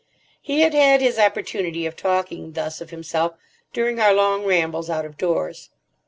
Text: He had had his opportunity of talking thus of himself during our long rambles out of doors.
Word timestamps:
He 0.41 0.61
had 0.61 0.73
had 0.73 0.99
his 0.99 1.19
opportunity 1.19 1.85
of 1.85 1.95
talking 1.95 2.53
thus 2.53 2.81
of 2.81 2.89
himself 2.89 3.33
during 3.71 3.99
our 3.99 4.13
long 4.15 4.45
rambles 4.45 4.89
out 4.89 5.05
of 5.05 5.15
doors. 5.15 5.69